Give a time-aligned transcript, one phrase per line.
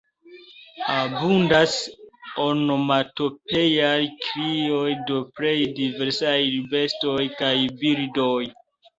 [0.99, 1.73] Abundas
[2.45, 6.39] onomatopeaj krioj de plej diversaj
[6.73, 8.39] bestoj kaj birdoj.